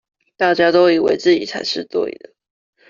[0.35, 2.33] 大家都以為自己才是對的